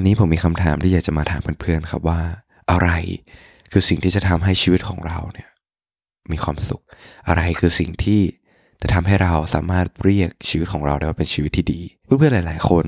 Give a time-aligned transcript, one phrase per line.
[0.00, 2.20] วันนี้ผมมีคำถามที่อยากจะมาถามเพื่อนๆครับว่า
[2.70, 2.90] อะไร
[3.72, 5.48] คือสิ่งที่จะทำให้ชีวิตของเราเนี่ย
[6.32, 6.82] มีความสุข
[7.28, 8.20] อะไรคือสิ่งที่
[8.82, 12.86] จะทำให้เราสามารถเรียกชีวิตของเราได้ว่าเป็นชีวิตที่ดี เพื่อนๆหลาย ๆ คน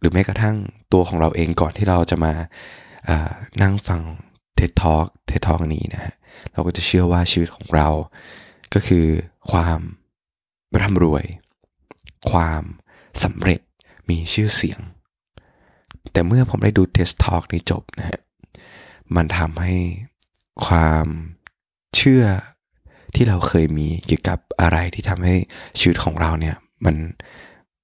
[0.00, 0.56] หรือแม้กระทั่ง
[0.92, 2.32] ตัวของเราเองก่อนที่เราจะมา
[3.62, 4.02] นั่งฟัง
[4.56, 6.14] เท็ดทอกเท็ดทอกนี้นะฮะ
[6.52, 7.88] เราก็จะเชื่อว่าชีวิตของเรา
[8.74, 9.06] ก็คือ
[9.50, 9.80] ความ
[10.80, 11.24] ร่ำรวย
[12.30, 12.62] ความ
[13.24, 13.60] สำเร็จ
[14.08, 14.80] มีชื่อเสียง
[16.12, 18.20] แต่เมื่อผมได้ดูเทสทอกนี้จบนะฮะ
[19.16, 19.74] มันทำให้
[20.66, 21.06] ความ
[21.96, 22.24] เชื่อ
[23.14, 25.34] ที่เราเคยมีเกี่ยวกับอะไรที่ทำให้
[25.78, 26.96] ชีวิตของเราเนี่ยมัน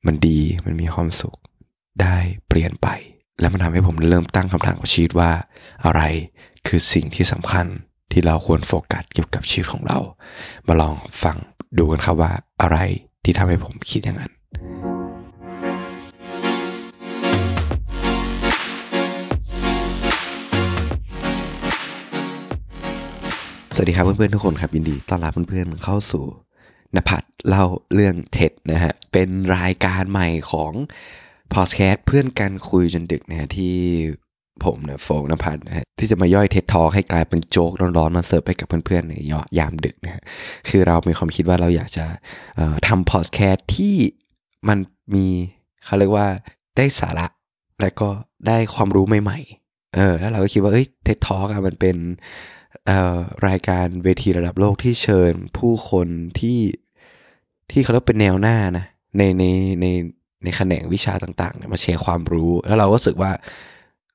[0.06, 1.36] มันดีมันมีความสุข
[2.02, 2.16] ได้
[2.48, 2.88] เปลี่ยนไป
[3.40, 5.30] แล้วมันทำให้ผมเริ่มตั้งคำถามกับชีวิตว่า
[5.84, 6.02] อะไร
[6.66, 7.66] คือสิ่งที่สำคัญ
[8.12, 9.98] ที่เราควรโฟกัสเกี่ยวกับชีวิตของเรา
[10.66, 11.36] มาลองฟัง
[11.78, 12.32] ดูกันครับว่า
[12.62, 12.78] อะไร
[13.24, 14.32] ที่ทำให้ผมคิดอย่างนั้น
[23.78, 26.24] สวัสดีครับเพื่อนๆทุกคนครับยินดีต้อนรับเพื่อนๆเข้าสู่
[26.96, 30.72] นภัทรเล่าเรื่องเท็ดนะฮะเป็นรายการใหม่ของ
[31.54, 33.74] พอดแคสต์เพื่อนกันคุยจนดึกนะฮะที่
[34.64, 39.14] ผมเนี่ยโฟงนภัทรนะฮะที่จะมาย่อยเท็ดทอให้กลายเป็นโจ๊กร้อนๆมาเสิร์ฟให้กับเพื่อนๆใน
[39.58, 40.22] ยามดึกนะฮะ
[40.68, 42.04] คือเรามีความคิดว่าเราอยากจะ
[42.88, 43.94] ทำพอดแคสต์ที่
[44.68, 44.78] มัน
[45.14, 45.26] มี
[45.84, 46.26] เขาเรียกว่า
[46.76, 47.26] ได้สาระ
[47.80, 48.08] และก็
[48.46, 51.98] ได้ความรู้ใหม่ๆเออแล้วเราก็คิดว่าเอ้ยเท็ดทอมันเป็น
[53.48, 56.58] รายการเวทีระดับโลกที่เชิญผู้คนที่
[57.70, 58.84] ที่เขาเรียกเป็นแนวหน้านะ
[59.18, 59.44] ในใน
[59.80, 59.86] ใน
[60.42, 63.32] ในแขนงวิชาต่างๆมาแชร์ความรู้ แล้วเราก็รู้สึกว่า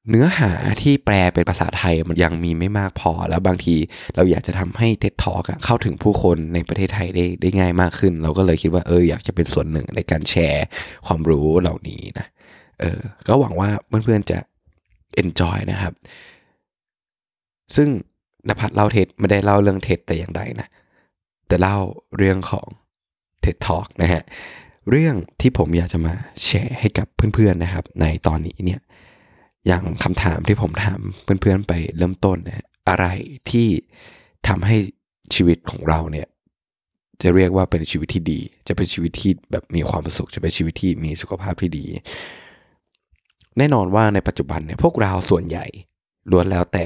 [0.10, 0.52] เนื้อหา
[0.82, 3.76] ที่แปลเป็นภาษาไทยมันยังมีไม่มากพอ แล้วบางที
[4.16, 10.66] เราอยากจะทำให้เท็ดทอกเข้าถึงผู้คนในประเทศไทยได้ได้ง่ายมากขึ้น เราก็เลยคิดว่าเอออยากจะเป็นส่วนหนึ่งในการแชร์
[11.06, 12.28] ความรู้เหล่านี้นะ
[12.80, 14.40] เออก็หวังว่าเพื่อนๆจะ
[15.22, 15.94] enjoy นะครับ
[17.76, 17.90] ซึ่ง
[18.47, 20.67] นภัทรเล่าเท็ดไม่ได้เล่าเรื่องเท็ดแต่อย่างใดนะ
[21.47, 21.77] แต่เล่า
[22.17, 22.67] เรื่องของ
[23.42, 24.23] เท็ดทอกนะฮะ
[24.89, 26.14] เรื่องที่ผมอยากจะมา
[26.45, 28.82] แชร์ให้กับเพื่อนๆนะครับ ในตอนนี้เนี่ย
[29.67, 33.05] อย่างคำถามที่ผมถามเพื่อนๆไปเริ่มต้นนะอะไร
[33.49, 33.67] ที่
[34.48, 34.76] ทำให้
[35.36, 36.27] ชีวิตของเราเนี่ย
[37.21, 41.86] จะเรียกว่าเป็นชีวิตที่ดี จะเป็นชีวิตที่แบบมีความสุข จะเป็นชีวิตที่มีสุขภาพที่ดี
[43.58, 45.65] แน่นอนว่าในปัจจุบันเนี่ยพวกเราส่วนใหญ่
[46.32, 46.86] ล้วนแล้วแต่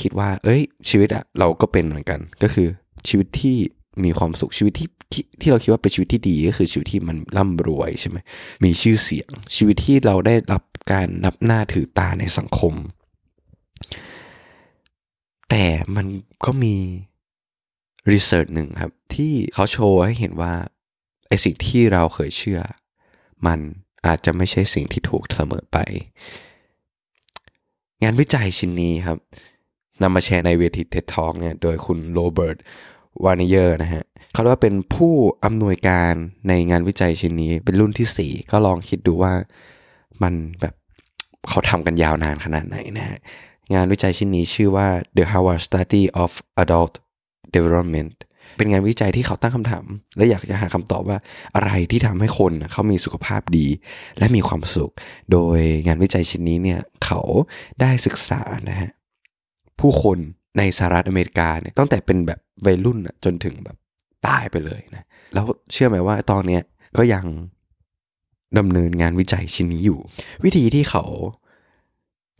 [0.00, 2.68] คิดว่า เอ้ย ชีวิตอะเราก็เป็นเหมือนกัน ก็คือ
[3.08, 3.56] ชีวิตที่
[4.04, 4.88] มีความสุขชีวิตที่
[5.40, 8.16] ที่เราคิดว่าเป็นชีวิตที่ดีก็คือชีวิตที่มันร่ำรวยใช่ไหม
[8.64, 10.62] มีชื่อเสียง ชีวิตที่เราได้รับ
[10.92, 12.74] การนับหน้าถือตาในสังคม
[15.50, 15.64] แต่
[15.96, 16.06] มัน
[16.44, 16.74] ก็มี
[18.12, 20.54] รีเสิร์ชหนึ่งครับ ที่เขาโชว์ให้เห็นว่า
[21.28, 22.60] ไอสิ่งที่เราเคยเชื่อ
[23.46, 23.58] มัน
[24.06, 25.78] อาจจะไม่ใช่สิ่งที่ถูกเสมอไป
[28.02, 29.18] งานวิจัยชิ้นนี้ครับ
[30.02, 35.14] นำมาแชร์ในเวที TED Talk เนี่ยโดยคุณ Robert Waldinger นะฮะเขาเรียกว่าเป็นผู้
[35.44, 36.14] อำนวยการ
[36.48, 39.32] ในงานวิจัยชิ้นนี้ เป็นรุ่นที่ 4 ก็ลองคิดดูว่า
[40.22, 40.74] มันแบบ
[41.48, 43.18] เขาทำกันยาวนานขนาดไหนนะฮะ
[43.74, 46.30] งานวิจัยชิ้นนี้ชื่อว่า The Harvard Study of
[46.62, 46.92] Adult
[47.54, 48.14] Development
[48.56, 49.84] เป็นงานวิจัยที่เขาตั้งคำถาม
[50.16, 51.18] และอยากจะหาคำตอบว่า
[51.56, 53.66] อะไรที่ทำให้คนเขามีสุขภาพดี
[54.18, 54.92] และมีความสุข
[55.32, 57.20] โดยงานวิจัยชิ้นนี้เนี่ยเขา
[57.80, 58.40] ได้ศึกษา
[58.70, 58.90] นะฮะ
[59.80, 60.18] ผู้คน
[60.58, 63.76] ในสหรัฐอเมริกาเนี่ยตั้งแต่เป็นแบบวัยรุ่นจนถึงแบบ
[64.26, 65.04] ตายไปเลยนะ
[65.34, 66.62] แล้วเชื่อไหมว่าตอนเนี้ย
[66.96, 67.24] ก็ยัง
[68.58, 69.98] ดำเนินงานวิจัยชิ้นนี้อยู่
[70.44, 71.04] วิธีที่เขา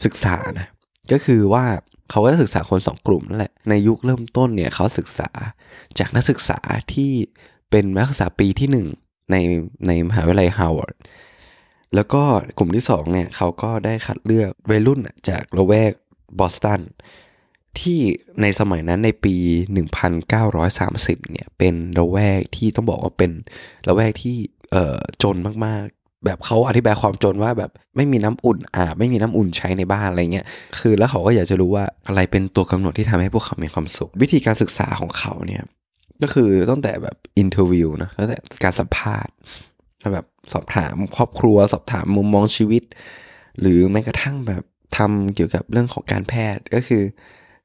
[0.05, 0.67] ศึกษานะ
[1.13, 1.65] ก็คือว่า
[2.11, 5.31] เขาก็ศึกษาคนสองกลุ่มนั่นแหละในยุคเริ่มต้นเนี่ยเขาศึกษา
[5.99, 6.59] จากนักศึกษา
[6.95, 7.13] ที่
[7.71, 8.87] เป็นนักศึกษาปีที่หนึ่ง
[9.31, 9.37] ใน
[9.87, 10.95] ในมหาวิทยาลัยฮาร์วาร์ด
[11.95, 12.23] แล้วก็
[12.59, 15.93] กลุ่มที่สองเนี่ยเขาก็ได้คัดเลือกวัยรุ่นจากละแวก
[16.39, 16.81] บอสตัน
[17.83, 17.99] ที่
[18.43, 19.35] ในสมัยนั้นในปี
[20.15, 23.31] 1930 เนี่ย เป็นละแวกที่ต้องบอกว่าเป็น
[23.89, 24.37] ละแวกที่
[24.73, 30.47] เอ่อจนมากๆ แบบเขาอธิบายความจนว่าแบบไม่มีน้ำอุ่นอาบไม่มีน้ำอุ่นใช้ในบ้านอะไรเงี้ย
[30.79, 35.63] คือแล้วเขาก็อยากจะรู้ว่าอะไรเป็นตัวกำหนดที่ทำให้พวกเขามีความสุข วิธีการศึกษาของเขาเนี่ย
[36.23, 39.35] ก็คือตั้งแต่แบบ interview นะตั้งแต่การสัมภาษณ์
[40.15, 42.83] แบบสอบถามครอบครัว สอบถามมุมมองชีวิต
[43.61, 44.63] หรือแม้กระทั่งแบบ
[44.97, 47.03] ทำเกี่ยวกับเรื่องของการแพทย์ก็คือ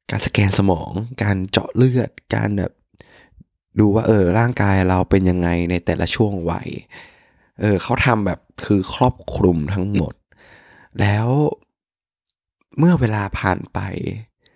[0.09, 0.91] การสแกนสมอง
[1.23, 2.71] การเจาะเลือด การแบบ
[3.79, 6.69] ดูว่าเออร่างกายเราเป็นยังไงในแต่ละช่วงวัย
[7.61, 10.13] เออเขาทำแบบคือครอบคลุมทั้งหมด
[11.01, 11.27] แล้ว
[12.77, 13.79] เมื่อเวลาผ่านไป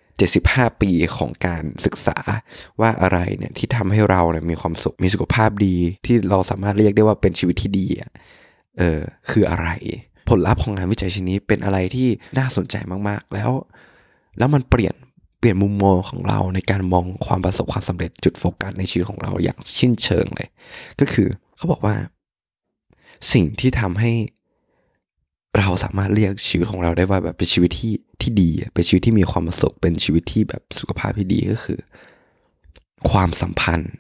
[0.06, 2.18] 75 ปีของการศึกษา
[2.80, 5.76] ว่าอะไรเนี่ยที่ทำให้เราเนี่ยมีความสุขมีสุขภาพดี
[6.06, 7.88] ที่เราสามารถเรียกได้ว่าเป็นชีวิตที่ดี
[8.78, 9.70] เออคืออะไร
[10.30, 12.08] ผลลัพธ์ของงานวิจัยชิ้นนี้เป็นอะไรที่
[12.38, 12.76] น่าสนใจ
[13.08, 13.52] มากๆ แล้ว
[14.38, 14.96] แล้วมันเปลี่ยน
[15.46, 20.50] ลี่ยนมุมมองของเราในการมองความประสบความสำเร็จจุดโฟกัสในชีวิตของเราอย่างชิ้นเชิงเลย
[21.00, 21.28] ก็คือ
[21.58, 21.96] เขาบอกว่า
[23.32, 24.12] สิ่งที่ทำให้
[25.60, 31.80] เราสามารถเรียกชีวิตของเราได้ว่าแบบเป็นชีวิตที่ที่ดี เป็นชีวิตที่มีความสุขเป็นชีวิตที่แบบสุขภาพที่ดีก็คือ
[33.10, 33.94] ความสัมพันธ์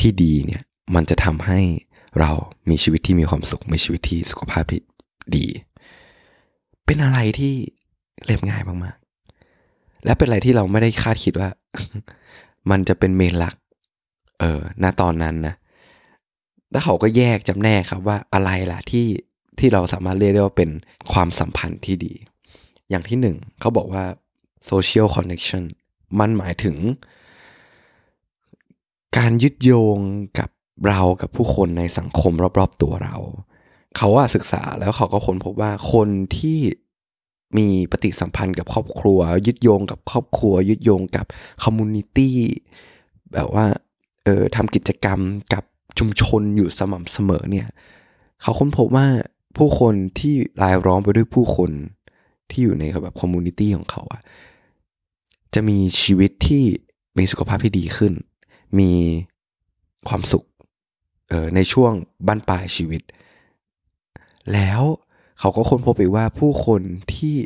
[0.00, 0.62] ที่ดีเนี่ย
[0.94, 1.60] มันจะทำให้
[2.20, 2.30] เรา
[2.70, 4.80] มีชีวิตที่มีความสุขมีชีวิตที่สุขภาพที่
[5.36, 5.46] ดี
[6.84, 7.54] เป็นอะไรที่
[8.24, 8.96] เรียบง่ายมาก
[10.04, 11.50] และเป็นอะไรที่เราไม่ได้คาดคิดว่า
[12.70, 13.54] มันจะเป็นเมนหลัก
[14.40, 15.54] เออณตอนนั้นนะ
[16.72, 19.06] แล้วเขาก็แยกจำแนกครับว่าอะไรล่ะที่
[19.58, 20.70] ที่เราสามารถเรียกได้ว่าเป็น
[21.12, 22.12] ความสัมพันธ์ที่ดี
[22.90, 24.04] อย่างที่หนึ่งเขาบอกว่า
[24.70, 25.62] social connection
[26.18, 26.76] มันหมายถึง
[29.18, 29.98] การยึดโยง
[30.38, 30.50] กับ
[30.88, 33.16] เรากับผู้คนในสังคมรอบๆตัวเรา
[33.96, 36.08] เขาว่าศึกษาแล้วเขาก็ค้นพบว่าคน
[36.38, 36.58] ที่
[37.56, 41.26] มีปฏิสัมพันธ์กับครอบครัว ยึดโยงกับครอบครัว ยึดโยงกับ
[41.64, 42.36] community
[43.32, 43.66] แบบว่า
[44.24, 45.20] เออทำกิจกรรม
[45.52, 45.64] กับ
[45.98, 47.68] ชุมชนอยู่สม่ำเสมอเนี่ย
[48.42, 49.06] เขาค้นพบว่า
[49.56, 51.70] ผู้คนที่รายล้อมไปด้วยผู้คน
[52.50, 54.22] ที่อยู่ในแบบ community ของเขาอะ
[55.54, 56.64] จะมีชีวิตที่
[57.18, 58.12] มีสุขภาพที่ดีขึ้น
[58.78, 58.92] มี
[60.08, 60.44] ความสุข
[61.32, 61.92] ออในช่วง
[62.26, 63.02] บั้นปลายชีวิต
[64.52, 64.82] แล้ว
[65.38, 66.82] เขาก็ค้นพบไปว่าผู้คน
[67.14, 67.36] ที่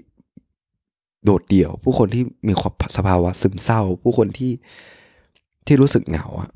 [1.25, 4.53] โดดเดี่ยว ผู้คนที่มีความสภาวะซึมเศร้า ผู้คนที่
[5.67, 6.51] ที่รู้สึกเหงาอะ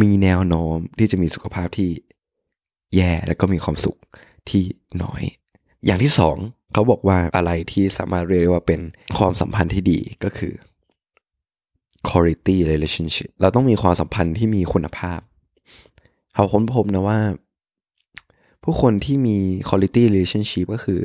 [0.00, 1.90] มีแนวโน้มที่จะมีสุขภาพที่
[2.96, 3.98] แย่แล้วก็มีความสุข
[4.48, 4.64] ที่
[5.02, 5.22] น้อย
[5.84, 6.36] อย่างที่สอง
[6.72, 8.80] เขาบอกว่าอะไรที่สามารถเรียกว่าเป็น
[9.18, 10.54] ความสัมพันธ์ที่ดีก็คือ
[12.08, 15.20] quality relationship เราต้องมีความสัมพันธ์ที่มีคุณภาพ
[16.34, 17.20] เขาค้นพบนะว่า
[18.64, 19.36] ผู้คนที่มี
[19.68, 21.00] quality relationship ก็คือ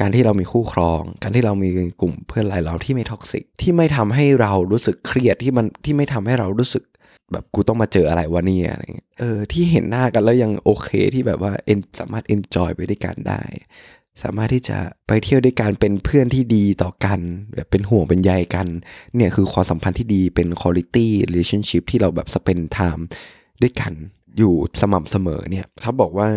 [0.00, 1.68] การที่เรามีคู่ครอง การที่เรามี
[2.00, 6.84] กลุ่มเพื่อนหลายเราที่ไม่ toxic ที่ไม่ทำให้เรารู้สึกเครียดที่มันที่ไม่ทำให้เรารู้สึก
[7.32, 13.42] แบบกูต้องมาเจออะไรวะเนี่ยอะไรเงี้ยเออที่เห็นหน้ากันแล้วยังโอเคที่แบบว่าเอ็นสามารถ enjoy ไปด้วยกันได้
[14.22, 17.20] สามารถที่จะไปเที่ยวด้วยกันเป็นเพื่อนที่ดีต่อกัน
[17.54, 18.66] แบบเป็นห่วงเป็นใยกัน
[19.16, 23.02] เนี่ยคือความสัมพันธ์ที่ดีเป็น quality relationship ที่เราแบบ spend time
[23.62, 23.92] ด้วยกัน
[24.38, 26.28] อยู่สม่ำเสมอเนี่ยเขาบอกว่า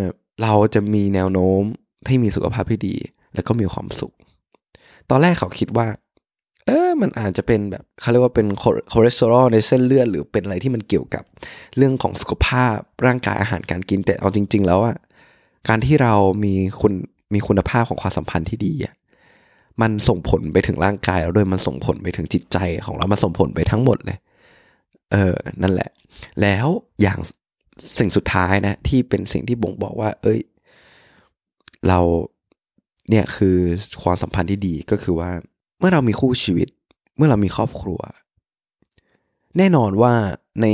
[0.42, 1.62] เราจะมีแนวโน้ม
[2.08, 2.96] ที่มีสุขภาพที่ดี
[3.34, 4.14] แล้วก็มีความสุข
[5.10, 5.88] ตอนแรกเขาคิดว่า
[6.66, 8.48] เออมันอาจจะเป็นแบบเขาเรียกว่าเป็น
[8.92, 11.24] คอเลสเตอรอลในเส้นเลือด หรือเป็นอะไรที่มันเกี่ยวกับ
[11.78, 14.98] เรื่องของสุขภาพร่างกายอาหารการกินแต่เอาจริง ๆ แล้วอะ
[15.68, 16.94] การที่เรามีคุณ
[17.34, 18.94] มีคุณภาพของความสัมพันธ์ที่ดีอะ
[19.82, 24.18] มันส่งผลไปถึงร่างกายเราด้วยมันส่งผลไปถึงจิตใจของเรามันส่งผลไปทั้งหมดเลย
[25.12, 25.90] เออ นั่นแหละ
[26.42, 26.68] แล้ว
[27.02, 27.20] อย่าง
[27.98, 30.40] สิ่งสุดท้ายนะที่เป็นสิ่งที่บ่งบอกว่า เอ้ย
[31.88, 32.00] เรา
[33.10, 33.58] เนี่ยคือ
[34.04, 35.32] ความสัมพันธ์ที่ดีก็คือว่า
[35.80, 36.68] เมื่อเรามีคู่ชีวิต
[37.18, 38.00] เมื่อเรามีครอบครัว
[39.58, 40.14] แน่นอนว่า
[40.62, 40.68] ใน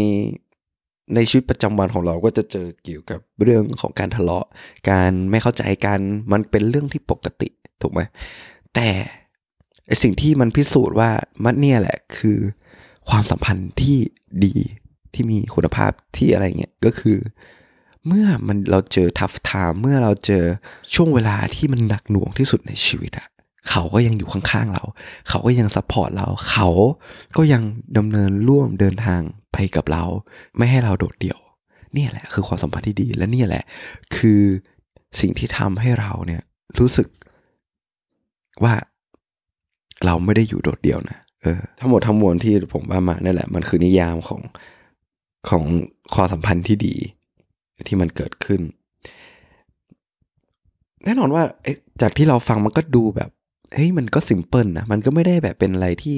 [1.16, 4.46] ในชีวิตประจำวันของเราก็จะเจอเกี่ยวกับเรื่องของการทะเลาะ
[4.90, 6.00] การไม่เข้าใจกัน
[6.32, 7.50] มันเป็นเรื่องที่ปกติ
[7.82, 8.02] ถูกไหม
[8.76, 8.90] แต่
[10.02, 11.12] สิ่งที่มันพิสูจน์ว่า
[11.44, 12.38] มันเนี่ยแหละคือ
[13.10, 13.98] ความสัมพันธ์ที่
[14.46, 14.56] ดี
[15.14, 17.18] ที่มีคุณภาพที่อะไรเงี้ยก็คือ
[18.08, 20.44] เมื่อมันเราเจอ tough time เมื่อเราเจอ
[20.94, 23.28] ช่วงเวลาที่มันหนักหน่วงที่สุดในชีวิตอะ
[23.70, 24.84] เขาก็ยังอยู่ข้างๆเรา
[25.30, 26.68] เขาก็ยัง support เรา เขา
[27.38, 27.64] ก็ยัง
[27.98, 29.22] ดำเนินร่วมเดินทาง
[29.54, 30.04] ไปกับเรา
[30.58, 31.40] ไม่ให้เราโดดเดี่ยว
[31.98, 33.64] นี่แหละคือความสัมพันธ์ที่ดี และนี่แหละ
[34.16, 34.42] คือ
[35.20, 36.42] สิ่งที่ทำให้เราเนี่ย
[36.80, 37.08] รู้สึก
[38.64, 38.74] ว่า
[40.06, 44.42] เราไม่ได้อยู่โดดเดี่ยวนะ เออ ทั้งหมดทั้งมวลที่ผมว่ามานั่นแหละ มันคือนิยามของ
[45.50, 45.64] ของ
[46.14, 46.96] ความสัมพันธ์ที่ดี
[47.88, 48.62] ที่มันเกิดขึ้น
[51.06, 51.44] แน่นอนว่า
[52.02, 53.30] จากที่เราฟังมันก็ดูแบบ
[53.74, 56.18] เฮ้ยมันก็ซิมเพิลนะมันก็ไม่ได้แบบเป็นอะไรที่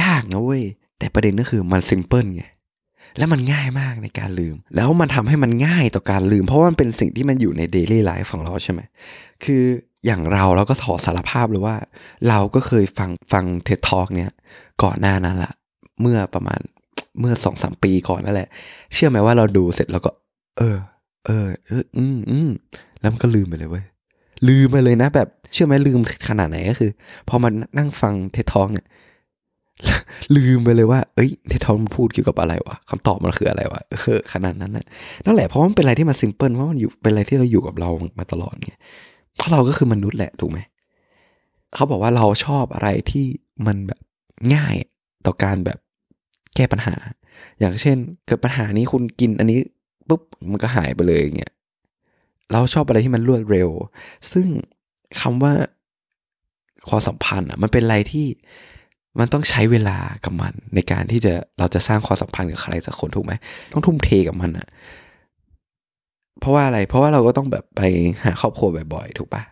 [0.00, 0.62] ยากนะเว้ย
[0.98, 2.44] แต่ประเด็นก็คือมันซิมเพิลไง
[3.18, 8.80] แล้วมันง่ายมากในการลืม แล้วมันทำให้มันง่ายต่อการลืม เพราะว่ามันเป็นสิ่งที่มันอยู่ใน daily life ของเราใช่ไหม
[9.44, 9.62] คือ
[10.06, 11.76] อย่างเราเราก็ถอดสารภาพเลยว่า
[12.28, 14.32] เราก็เคยฟังฟัง TED Talk เนี้ย
[14.82, 15.52] ก่อนหน้านั้นละ
[16.00, 16.60] เมื่อประมาณ
[17.18, 18.48] เมื่อสองสามปีก่อนนั่นแหละ
[18.94, 20.10] เชื่อไหมว่าเราดูเสร็จแล้วก็
[20.58, 20.76] เออ
[21.26, 22.50] เออ เออ อืมอืม
[23.00, 23.84] แล้วมันก็ลืมไปเลยเว้ย
[24.48, 26.90] ลืมไปเลยนะ แบบเชื่อไหมลืมขนาดไหนก็คือ
[27.28, 28.86] พอมานั่งฟัง TED Talk เนี่ย
[30.36, 34.86] ลืมไปเลยว่า เอ้ย เททองมันพูดเกี่ยวกับอะไรวะคำตอบมันคืออะไรวะเออขนาดนั้นนะ
[35.24, 38.74] นั่นแหละเพราะมันเป็นอะไรที่มันซิมเพิลเพราะมันอยู่เป็นอะไรที่เราอยู่กับเรามาตลอดไง
[39.36, 40.58] เพราะเราก็คือมนุษย์แหละถูกไหม
[41.74, 43.26] เขาบอกว่าเราชอบอะไรที่
[43.66, 44.00] มันแบบ
[44.54, 44.74] ง่าย
[45.26, 45.78] ต่อการแบบ
[46.56, 46.94] แก้ปัญหา
[47.60, 49.60] อย่างเช่น เกิดปัญหานี้คุณกินอันนี้
[50.08, 51.52] ปุ๊บมันก็หายไปเลยอย่างเงี้ย
[52.52, 53.68] เราชอบอะไรที่มันรวดเร็ว
[54.32, 54.46] ซึ่ง
[55.20, 55.52] คำว่า
[56.88, 58.26] ความสัมพันธ์อะมันเป็นอะไรที่
[59.18, 63.32] มันต้องใช้เวลากับมัน ในการที่จะเราจะสร้างความสัมพันธ์กับใครสักคนถูกไหม
[63.72, 64.66] ต้องทุ่มเทกับมันอะ
[66.40, 67.80] เพราะว่าอะไร เพราะว่าเราก็ต้องแบบไป
[68.24, 69.51] หาครอบครัวบ่อยๆ ถูกปะเ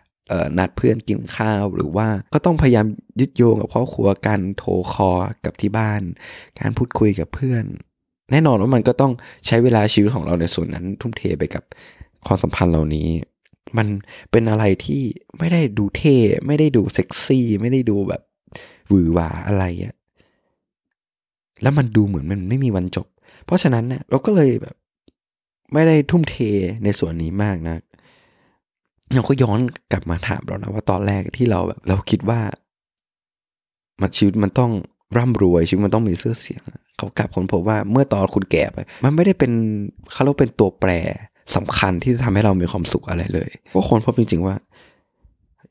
[0.57, 2.85] นัดเพื่อนกินข้าวหรือว่าก็ต้องพยายาม
[3.19, 5.11] ยึดโยงกับครอบครัวการโทรคอ
[5.45, 6.01] กับที่บ้าน
[6.59, 7.63] การพูดคุยกับเพื่อน
[8.31, 9.11] แน่นอนว่ามันก็ต้อง
[9.45, 11.63] ใช้เวลาชีวิตของเราในส่วนนั้น ทุ่มเทไปกับ
[12.27, 13.09] ความสัมพันธ์เหล่านี้
[13.77, 13.87] มัน
[14.31, 15.03] เป็นอะไรที่
[15.37, 18.21] ไม่ได้ดูเท่ไม่ได้ดูเซ็กซี่ไม่ได้ดูแบบ
[18.89, 19.95] หวือหวาอะไรอะ
[21.61, 23.07] แล้วมันดูเหมือนมันไม่มีวันจบ
[23.45, 24.75] เพราะฉะนั้นเนี่ยเราก็เลยแบบ
[25.73, 26.35] ไม่ได้ทุ่มเท
[26.83, 27.75] ในส่วนนี้มากนะ
[29.13, 29.59] เราก็ย้อน
[29.91, 32.39] กลับมาถามเรานะว่าตอนแรกที่เราแบบ เราคิดว่า
[34.01, 34.71] มันชีวิตมันต้อง
[35.17, 36.63] ร่ำรวยชีวิตมันต้องมีเสื้อเสียง
[36.97, 39.51] เขากลับคนพบว่าเมื่อตอนคุณแก่ไป มันไม่ได้เป็น
[40.11, 40.91] เขาเรียกเป็นตัวแปร
[41.55, 44.55] สำคัญที่จะทำให้เรามีความสุขอะไรเลยก็คนพบจริง ๆว่า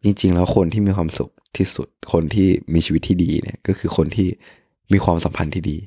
[0.05, 4.29] จริง ๆ แล้วคนที่มีความสุขที่สุดคนที่มีชีวิตที่ดีเนี่ย ก็คือคนที่
[4.93, 5.79] มีความสัมพันธ์ที่ดี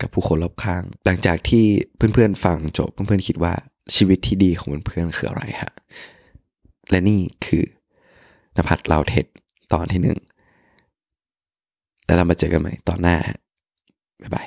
[0.00, 1.64] กับผู้คนรอบข้าง หลังจากที่
[1.96, 3.52] เพื่อนๆฟังจบเพื่อนๆคิดว่า
[3.96, 5.72] ชีวิตที่ดีของเพื่อนๆคืออะไรฮะ
[6.92, 7.64] และนี่คือ
[8.56, 9.26] นภัทรเราเท็ด
[9.72, 10.18] ตอนที่หนึ่ง
[12.06, 13.16] แล้วเรามาเจอกันใหม่ตอนหน้า
[14.22, 14.46] บ๊ายบาย